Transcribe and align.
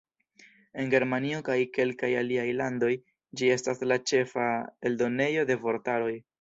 En 0.83 0.87
Germanio 0.93 1.41
kaj 1.49 1.57
kelkaj 1.75 2.09
aliaj 2.23 2.47
landoj 2.63 2.91
ĝi 3.43 3.53
estas 3.59 3.87
la 3.93 4.01
ĉefa 4.13 4.51
eldonejo 4.91 5.49
de 5.55 5.63
vortaroj. 5.69 6.15